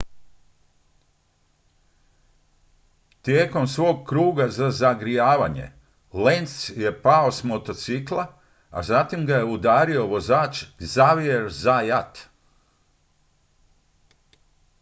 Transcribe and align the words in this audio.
tijekom 3.21 3.67
svog 3.67 4.05
kruga 4.09 4.47
za 4.49 4.69
zagrijavanje 4.69 5.71
lenz 6.13 6.71
je 6.75 7.01
pao 7.01 7.31
s 7.31 7.43
motocikla 7.43 8.37
zatim 8.83 9.25
ga 9.25 9.35
je 9.35 9.45
udario 9.53 10.05
vozač 10.07 10.63
xavier 10.79 11.45
zayat 11.49 12.13